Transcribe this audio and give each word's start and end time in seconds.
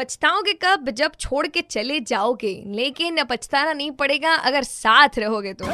पछताओगे 0.00 0.52
कब? 0.52 0.90
जब 0.90 1.12
छोड़ 1.20 1.46
के 1.46 1.60
चले 1.60 2.00
जाओगे। 2.00 2.62
लेकिन 2.66 3.24
पछताना 3.24 3.72
नहीं 3.72 3.90
पड़ेगा 3.90 4.34
अगर 4.34 4.62
साथ 4.62 5.08
रहोगे 5.18 5.52
तो। 5.52 5.66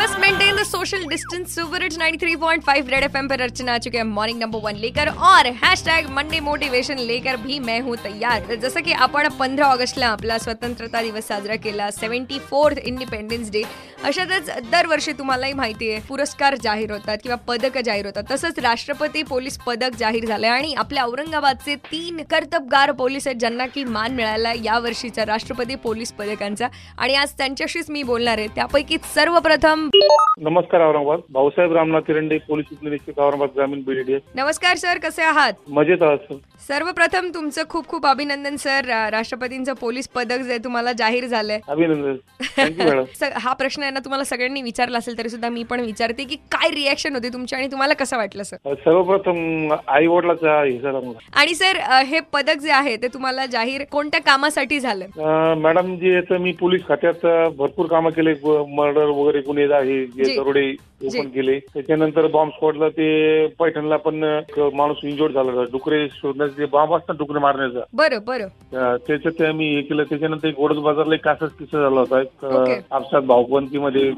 बस 0.00 0.14
maintain 0.18 0.56
the 0.56 0.62
social 0.62 1.04
distance 1.06 1.54
super 1.54 1.82
it's 1.82 1.98
93.5 1.98 2.88
red 2.88 3.02
FM 3.04 3.26
पर 3.28 3.40
अर्चना 3.42 3.72
आ 3.74 3.78
चुके 3.78 3.98
हैं 3.98 4.04
मॉर्निंग 4.04 4.38
नंबर 4.40 4.58
वन 4.58 4.76
लेकर। 4.76 5.08
और 5.22 5.46
हॅशटॅग 5.64 6.08
मंडे 6.10 6.40
मोटिवेशन 6.40 6.98
लेकर 7.00 7.36
भी 7.36 7.58
मैं 7.58 7.80
हूं 7.80 7.96
तयार। 8.04 8.54
जसं 8.54 8.80
की 8.80 8.92
आपण 9.06 9.28
पंधरा 9.38 9.66
ऑगस्टला 9.66 10.06
आपला 10.08 10.38
स्वतंत्रता 10.38 11.02
दिवस 11.02 11.26
साजरा 11.28 11.56
केला 11.56 11.90
सेव्हन्टी 11.90 12.38
फोर्थ 12.40 12.78
इंडिपेंडन्स 12.78 13.50
डे 13.50 13.62
अशातच 14.04 14.48
दरवर्षी 14.70 15.12
तुम्हालाही 15.12 15.52
माहिती 15.52 15.90
आहे 15.90 16.00
पुरस्कार 16.08 16.54
जाहीर 16.62 16.90
होतात 16.90 17.18
किंवा 17.22 17.36
पदक 17.48 17.78
जाहीर 17.78 18.06
होतात. 18.06 18.22
तसंच 18.30 18.58
राष्ट्रपती 18.58 19.22
पोलीस 19.22 19.58
पदक 19.58 19.98
जाहीर 19.98 20.26
झालं 20.26 20.48
आणि 20.48 20.74
आपल्या 20.74 21.04
औरंगाबादचे 21.04 21.74
तीन 21.92 22.22
कर्तबगार 22.30 22.92
पोलीस 22.92 23.26
आहेत 23.26 23.40
ज्यांना 23.40 23.66
की 23.66 23.84
मान 23.84 24.14
मिळाला 24.14 24.52
या 24.64 24.78
वर्षीचा 24.78 25.26
राष्ट्रपती 25.26 25.74
पोलीस 25.74 26.12
पदकांचा. 26.12 26.68
आणि 26.98 27.14
आज 27.14 27.32
त्यांच्याशीच 27.38 27.90
मी 27.90 28.02
बोलणार 28.02 28.38
आहे. 28.38 28.48
त्यापैकी 28.48 28.96
सर्वप्रथम 29.14 29.88
नमस्कार 29.96 30.80
औरंगाबाद. 30.80 31.20
भाऊसाहेब 31.32 31.72
रामनाथ 31.72 32.00
तिरंडे 32.00 32.38
पोलीस 32.38 32.66
उपनिरीक्षक 32.72 33.18
औरंगाबाद 33.18 33.48
ग्रामीण 33.54 33.82
बीडीडीएस 33.82 34.22
नमस्कार 34.36 34.76
सर. 34.76 34.98
कसे 34.98 35.22
आहात? 35.22 35.52
मजेत 35.70 36.02
आहात 36.02 36.18
सर. 36.18 36.34
सर्वप्रथम 36.68 37.28
तुमचं 37.34 37.62
खूप 37.68 37.86
खूप 37.88 38.06
अभिनंदन 38.06 38.56
सर. 38.56 38.84
राष्ट्रपतींचं 39.10 39.72
पोलीस 39.74 40.08
पदक 40.08 40.40
जे 40.40 40.58
तुम्हाला 40.58 40.92
जाहीर 40.92 41.26
झालंय. 41.26 41.58
अभिनंदन. 41.68 42.16
स- 43.20 43.30
हा 43.36 43.52
प्रश्न 43.52 43.82
आहे 43.82 43.90
ना 43.90 44.00
तुम्हाला 44.00 44.24
सगळ्यांनी 44.24 44.62
विचारला 44.62 44.98
असेल 44.98 45.18
तरी 45.18 45.28
सुद्धा 45.28 45.48
मी 45.48 45.62
पण 45.62 45.80
विचारते 45.80 46.24
की 46.24 46.36
काय 46.36 46.70
रिॲक्शन 46.70 47.14
होती 47.14 47.28
तुमची 47.28 47.56
आणि 47.56 47.66
तुम्हाला 47.66 47.94
कसं 47.94 48.16
वाटलं 48.16 48.42
सर? 48.42 48.56
सर्वप्रथम 48.74 49.72
आई 49.88 50.06
वडिलाचा 50.06 50.62
हे 50.62 50.78
झाला 50.78 51.00
मला. 51.00 51.18
आणि 51.40 51.54
सर 51.54 51.78
अ, 51.78 52.00
हे 52.02 52.20
पदक 52.32 52.58
जे 52.58 52.70
आहे 52.70 52.96
ते 52.96 53.08
तुम्हाला 53.08 53.46
जाहीर 53.46 53.84
कोणत्या 53.90 54.20
कामासाठी 54.20 54.80
झालं? 54.80 55.04
अं, 55.04 55.60
मॅडम 55.60 55.94
जे 55.96 56.38
मी 56.38 56.52
पोलीस 56.52 56.82
खात्यात 56.88 57.24
अं, 57.24 57.48
भरपूर 57.56 57.86
कामं 57.86 58.10
केले 58.10 58.34
मर्डर 58.76 59.04
वगैरे 59.04 59.40
गुन्हे 59.40 59.72
आहे 59.72 60.04
जी. 60.06 60.24
जे. 60.24 60.36
दरोडे 60.36 60.70
ओपन 61.04 61.28
केले 61.28 61.58
त्याच्यानंतर 61.58 62.26
बॉम्ब 62.26 62.52
स्क्वॉडला 62.52 62.88
ते 62.88 63.46
पैठणला 63.46 63.96
पण 63.96 64.22
एक 64.22 64.60
माणूस 64.60 64.96
इंजोर्ड 65.02 65.34
झाला 65.34 65.52
होता. 65.52 65.70
डुकरे 65.72 66.08
शोधण्याचे 66.08 66.54
जे 66.58 66.64
बॉम्ब 66.64 66.94
असतात 66.94 67.14
डुकरे 67.18 67.38
मारण्याचा. 67.38 67.80
बरं 67.92 68.18
बरं. 68.26 68.44
अं, 68.44 68.96
त्याच्यात 69.06 69.34
ते 69.38 69.46
आम्ही 69.46 69.74
हे 69.74 69.82
केलं. 69.82 70.02
त्याच्यानंतर 70.02 70.48
एक 70.48 70.56
गोडज 70.56 70.76
बाजारला 70.76 71.14
एक 71.14 71.28
असाच 71.28 71.50
किस्सा 71.50 71.82
झाला 71.82 72.00
होता. 72.00 72.20
एक 72.20 72.44
ओके. 72.44 72.74
अं, 72.74 72.80
आपसात 72.90 73.22
भाऊबंदीमध्ये 73.22 74.12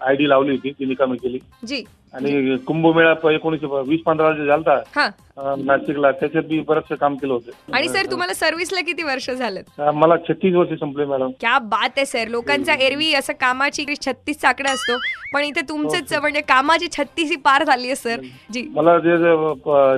आयडी 0.00 0.28
लावली 0.28 0.50
होती. 0.50 0.70
ती 0.70 0.84
निकामी 0.84 1.16
केली. 1.16 1.38
जी. 1.66 1.84
आणि 2.14 2.56
कुंभमेळा 2.56 3.14
प- 3.14 3.28
एकोणीसशे 3.28 3.66
वीस 3.66 4.00
पंधरा 4.00 4.32
जे 4.32 4.46
झालता 4.46 4.82
हा. 4.96 5.04
अं, 5.36 5.64
नाशिकला 5.64 6.10
त्याच्यात 6.10 6.44
मी 6.50 6.60
बरंचसं 6.60 6.94
काम 6.94 7.14
केलं 7.14 7.32
होतं. 7.32 7.72
आणि 7.72 7.88
सर 7.88 8.10
तुम्हाला 8.10 8.34
सर्व्हिसला 8.34 8.80
किती 8.80 9.02
वर्ष 9.02 9.30
झालं? 9.30 9.60
अं, 9.78 9.94
मला 9.94 10.16
छत्तीस 10.16 10.54
वर्ष 10.54 10.80
संपले 10.80 11.04
मॅडम. 11.04 11.30
क्या 11.40 11.58
बात 11.58 11.88
आहे 11.96 12.06
सर. 12.06 12.28
लोकांचा 12.28 12.74
एरवी 12.74 13.14
असं 13.14 13.32
कामाची 13.32 13.84
छत्तीस 14.00 14.44
आकडा 14.44 14.70
असतो. 14.70 14.92
पण 15.32 15.44
इथे 15.44 15.60
तुमचेच 15.68 16.12
म्हणजे 16.12 16.40
कामाची 16.40 16.86
छत्तीस 16.96 17.30
ही 17.30 17.36
पार 17.44 17.64
झाली 17.64 17.86
आहे 17.86 17.96
सर 17.96 18.20
जी 18.52 18.62
मला 18.74 18.98
जे 18.98 19.16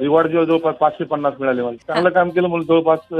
रिवॉर्ड 0.01 0.31
जे 0.33 0.45
जवळपास 0.45 0.75
पाचशे 0.81 1.05
पन्नास 1.05 1.35
मिळाले 1.41 1.63
मला. 1.63 1.77
चांगलं 1.87 2.11
काम 2.11 2.31
केलं 2.31 2.49
म्हणून 2.49 2.67
जवळपास 2.67 3.13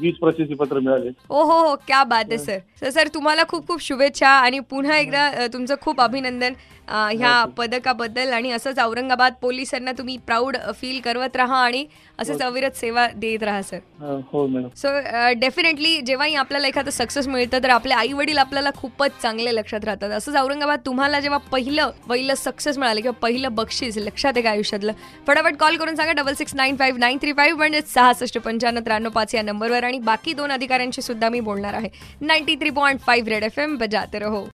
वीस 0.00 0.14
प्रचिती 0.20 0.54
पत्र 0.54 0.78
मिळाले. 0.78 1.10
ओ 1.30 1.42
हो 1.42 1.58
हो. 1.58 1.74
क्या 1.86 2.02
बात 2.04 2.24
आहे 2.28 2.38
सर 2.38 2.58
तर 2.80 2.90
सर 2.90 3.08
तुम्हाला 3.14 3.42
खूप 3.48 3.66
खूप 3.68 3.82
शुभेच्छा 3.82 4.28
आणि 4.30 4.58
पुन्हा 4.70 4.96
एकदा 4.98 5.46
तुमचं 5.52 5.74
खूप 5.80 6.00
अभिनंदन 6.00 6.52
ह्या 6.90 7.44
पदकाबद्दल 7.56 8.32
आणि 8.32 8.50
असंच 8.52 8.78
औरंगाबाद 8.80 9.32
पोलिसांना 9.40 9.92
तुम्ही 9.98 10.16
प्राऊड 10.26 10.56
फील 10.74 11.00
करवत 11.04 11.36
राहा 11.36 11.56
आणि 11.64 11.84
असंच 12.18 12.42
अविरत 12.42 12.76
सेवा 12.76 13.06
देत 13.16 13.42
राहा 13.42 13.62
सर 13.62 13.78
हो 14.32 14.46
मॅडम 14.46 14.68
सो 14.76 14.88
डेफिनेटली 15.40 16.00
जेव्हाही 16.02 16.34
आपल्याला 16.36 16.68
एखादं 16.68 16.90
सक्सेस 16.90 17.28
मिळतं 17.28 17.62
तर 17.62 17.70
आपले 17.70 17.94
आई 17.94 18.12
वडील 18.12 18.38
आपल्याला 18.38 18.70
खूपच 18.76 19.20
चांगले 19.22 19.54
लक्षात 19.54 19.84
राहतात. 19.84 20.10
असंच 20.10 20.36
औरंगाबाद 20.36 20.80
तुम्हाला 20.86 21.20
जेव्हा 21.20 21.38
पहिलं 21.58 21.90
पहिलं 22.08 22.34
सक्सेस 22.34 22.78
मिळालं 22.78 23.00
किंवा 23.00 23.18
पहिलं 23.18 23.54
बक्षीस 23.54 23.96
लक्षात 23.96 24.32
आहे 24.36 24.42
का 24.42 24.50
आयुष्यातलं? 24.50 24.92
फटाफट 25.26 25.56
कॉल 25.60 25.76
करून 25.76 25.96
सांगा 25.96 26.12
double 26.12 26.34
six 26.34 26.54
nine 26.54 26.76
five 26.76 26.98
nine 26.98 27.18
three 27.18 27.32
five 27.32 27.58
म्हणजे 27.58 27.80
सहासष्ट 27.94 28.38
पंच्याण्णव 28.38 28.80
त्र्याण्णव 28.80 29.10
पाच 29.10 29.34
या 29.34 29.42
नंबरवर 29.42 29.84
आणि 29.84 29.98
बाकी 29.98 30.32
दोन 30.32 30.52
अधिकाऱ्यांशी 30.52 31.02
सुद्धा 31.02 31.28
मी 31.28 31.40
बोलणार 31.40 31.74
आहे. 31.74 31.88
Ninety 32.20 32.54
three 32.54 32.70
point 32.70 33.00
five 33.00 33.28
red 33.28 33.42
F 33.42 33.58
M 33.58 33.76
बजात 33.76 34.14
रहो. 34.14 34.46